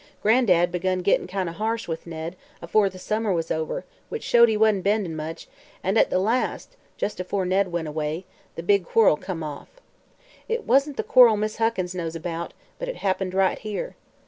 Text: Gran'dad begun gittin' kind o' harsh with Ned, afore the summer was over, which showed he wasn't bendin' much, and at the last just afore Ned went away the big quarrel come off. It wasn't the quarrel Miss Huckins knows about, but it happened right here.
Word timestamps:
Gran'dad 0.23 0.71
begun 0.71 1.01
gittin' 1.01 1.27
kind 1.27 1.47
o' 1.47 1.51
harsh 1.51 1.87
with 1.87 2.07
Ned, 2.07 2.35
afore 2.59 2.89
the 2.89 2.97
summer 2.97 3.31
was 3.31 3.51
over, 3.51 3.85
which 4.09 4.23
showed 4.23 4.49
he 4.49 4.57
wasn't 4.57 4.83
bendin' 4.83 5.15
much, 5.15 5.47
and 5.83 5.95
at 5.95 6.09
the 6.09 6.17
last 6.17 6.75
just 6.97 7.19
afore 7.19 7.45
Ned 7.45 7.71
went 7.71 7.87
away 7.87 8.25
the 8.55 8.63
big 8.63 8.83
quarrel 8.83 9.15
come 9.15 9.43
off. 9.43 9.69
It 10.49 10.65
wasn't 10.65 10.97
the 10.97 11.03
quarrel 11.03 11.37
Miss 11.37 11.57
Huckins 11.57 11.93
knows 11.93 12.15
about, 12.15 12.55
but 12.79 12.87
it 12.89 12.95
happened 12.95 13.35
right 13.35 13.59
here. 13.59 13.95